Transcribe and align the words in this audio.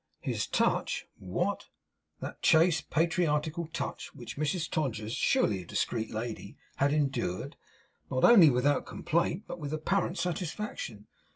His 0.21 0.47
touch! 0.47 1.05
What? 1.19 1.67
That 2.21 2.41
chaste 2.41 2.89
patriarchal 2.89 3.67
touch 3.71 4.15
which 4.15 4.35
Mrs 4.35 4.67
Todgers 4.67 5.13
surely 5.13 5.61
a 5.61 5.65
discreet 5.67 6.09
lady 6.09 6.57
had 6.77 6.91
endured, 6.91 7.55
not 8.09 8.23
only 8.23 8.49
without 8.49 8.87
complaint, 8.87 9.43
but 9.45 9.59
with 9.59 9.75
apparent 9.75 10.17
satisfaction! 10.17 11.05